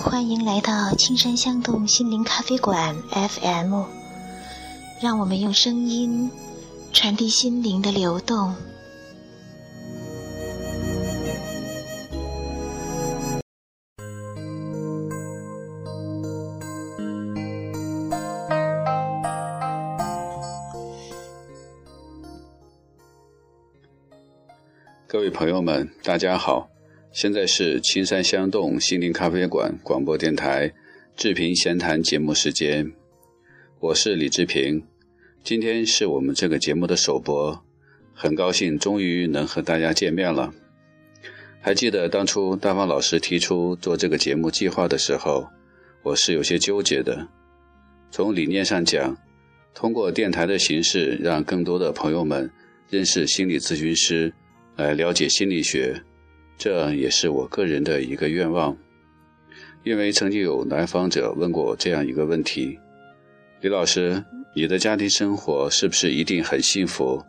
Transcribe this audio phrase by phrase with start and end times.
[0.00, 3.82] 欢迎来到青山香动心灵咖啡馆 FM，
[5.02, 6.30] 让我们用声音
[6.92, 8.54] 传递心灵的流动。
[25.08, 26.68] 各位朋友们，大家好。
[27.10, 30.72] 现在是青山香洞心灵咖啡馆广播电台
[31.16, 32.92] 志平闲谈节目时间，
[33.80, 34.84] 我是李志平。
[35.42, 37.64] 今天是我们这个节目的首播，
[38.12, 40.52] 很高兴终于能和大家见面了。
[41.60, 45.48] 还记得当初大方老师提出做这个节目计划的时候，
[46.02, 47.26] 我是有些纠结的。
[48.10, 49.16] 从理念上讲，
[49.74, 52.50] 通过电台的形式，让更多的朋友们
[52.90, 54.32] 认识心理咨询师，
[54.76, 56.02] 来了解心理学。
[56.58, 58.76] 这也是我个人的一个愿望，
[59.84, 62.76] 因为曾经有来访者问过我这样一个问题：
[63.60, 64.24] 李老师，
[64.56, 67.22] 你的家庭生活是不是一定很幸福，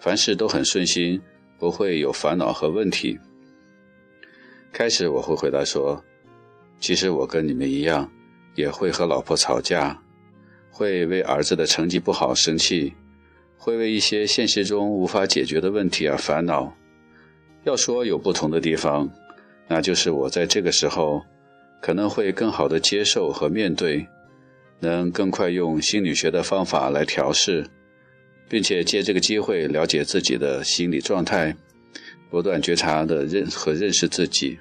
[0.00, 1.20] 凡事都很顺心，
[1.58, 3.18] 不会有烦恼和问题？
[4.72, 6.02] 开始我会回答说，
[6.80, 8.10] 其实我跟你们一样，
[8.54, 10.00] 也会和老婆吵架，
[10.70, 12.94] 会为儿子的成绩不好生气，
[13.58, 16.74] 会为一些现实中无法解决的问题而烦恼。
[17.64, 19.10] 要说有不同的地方，
[19.68, 21.22] 那就是我在这个时候
[21.80, 24.06] 可能会更好的接受和面对，
[24.80, 27.66] 能更快用心理学的方法来调试，
[28.48, 31.54] 并且借这个机会了解自己的心理状态，
[32.30, 34.58] 不断觉察的认和认识自己。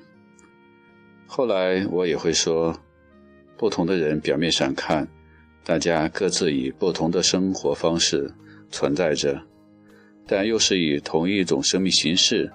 [1.25, 2.77] 后来我也会说，
[3.58, 5.08] 不同的人表面上看，
[5.64, 8.30] 大家各自以不同的生活方式
[8.70, 9.42] 存在着，
[10.27, 12.52] 但又是以同一种生命形式。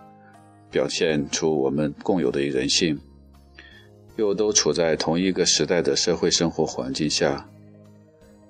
[0.74, 2.98] 表现出我们共有的人性，
[4.16, 7.48] 又都处在同一个时代的社会生活环境下，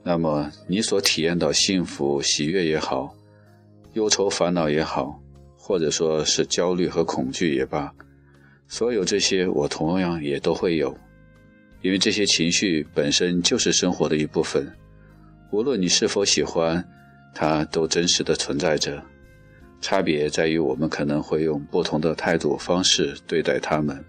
[0.03, 3.15] 那么你所体验到幸福、喜悦也好，
[3.93, 5.21] 忧愁、烦恼也好，
[5.54, 7.93] 或者说是焦虑和恐惧也罢，
[8.69, 10.97] 所有这些我同样也都会有，
[11.82, 14.66] 因为这些情绪本身就是生活的一部分，
[15.53, 16.82] 无论你是否喜欢，
[17.34, 19.04] 它都真实的存在着。
[19.84, 24.03] 差别在于，我们可能会用不同的态度方式对待他们。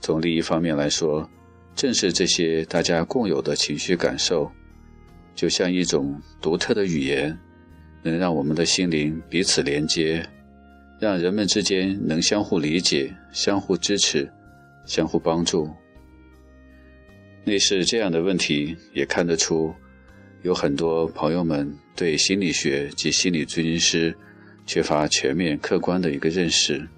[0.00, 1.28] 从另一方面来说，
[1.74, 4.48] 正是这些大家共有的情绪感受，
[5.34, 7.36] 就像一种独特的语言，
[8.00, 10.24] 能让我们的心灵彼此连接，
[11.00, 14.30] 让人们之间能相互理解、相互支持、
[14.84, 15.68] 相互帮助。
[17.42, 19.74] 类似这样的问题，也看得出。
[20.46, 24.16] 有很多朋友们对心理学及心理咨询师
[24.64, 26.88] 缺乏全面客观的一个认识，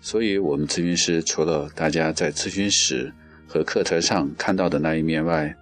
[0.00, 3.12] 所以，我们咨询师除了大家在咨询室
[3.46, 5.54] 和课堂上看到的那一面外，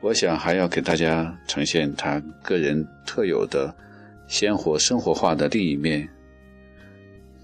[0.00, 3.76] 我想还要给大家呈现他个人特有的
[4.26, 6.08] 鲜活生活化的另一面。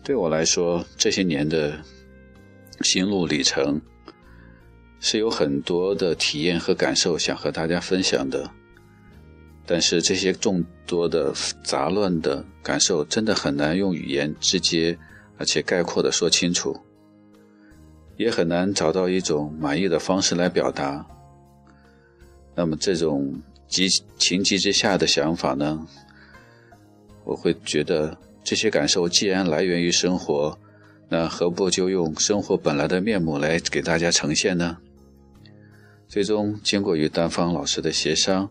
[0.03, 1.79] 对我来说，这些年的
[2.81, 3.79] 心路历程。
[5.05, 8.49] 是有很多的体验和感受想和大家分享的，
[9.65, 11.33] 但是这些众多的
[11.65, 14.99] 杂乱的感受真的很难用语言直接
[15.39, 16.77] 而且概括的说清楚，
[18.17, 21.07] 也很难找到一种满意的方式来表达。
[22.55, 25.87] 那么这种急情急之下的想法呢，
[27.25, 30.59] 我会觉得这些感受既然来源于生活，
[31.09, 34.79] 那何不就用生活本来的面目来给大家呈现呢？
[36.09, 38.51] 最终，经过与单方老师的协商，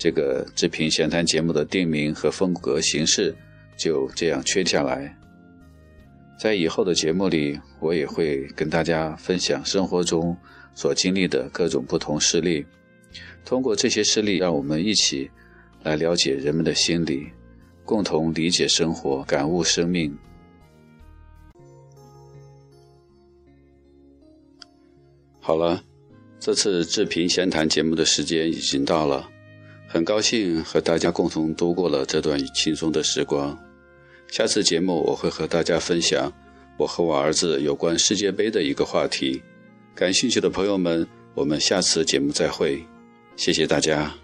[0.00, 3.36] 这个志平闲谈节目的定名和风格形式
[3.76, 5.14] 就这样确下来。
[6.38, 10.34] 在以后的节目里，我也会跟大家分享生活中
[10.74, 12.64] 所经历的各种不同事例，
[13.44, 15.30] 通过这些事例，让我们一起
[15.82, 17.26] 来了解人们的心理，
[17.84, 20.16] 共同理解生活，感悟生命。
[25.40, 25.84] 好了。
[26.42, 29.28] 这次志平闲谈节目的时间已经到了，
[29.92, 33.58] 很高兴和大家共同度过了这段轻松的时光。
[34.28, 36.32] 下次节目我会和大家分享
[36.78, 39.42] 我和我儿子有关世界杯的一个话题。
[39.92, 41.04] 感兴趣的朋友们，
[41.34, 42.80] 我们下次节目再会，
[43.34, 44.14] 谢谢大家。